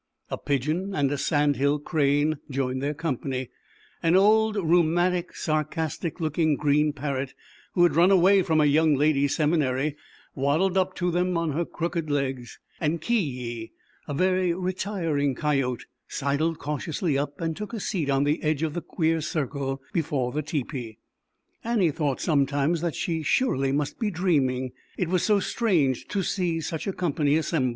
[0.31, 3.51] A Pigeon and a Sand Hill Crane joined their company.
[4.01, 7.35] An old, rheumatic, sarcastic looking green Parrot,
[7.75, 9.95] who had run away from a Young Ladies' Seminary,
[10.33, 13.71] waddled up to them on her crooked legs, and Ki Yi,
[14.07, 18.73] a very retiring Coyote, sidled cautiously up and took a seat on the edge of
[18.73, 20.97] the queer circle before the Tepee
[21.63, 25.39] i/lmEf^ 1 */"""^^ Annie thought sometimes that she surely must be dreaming, it was so
[25.39, 27.69] strange to see such a company assembled.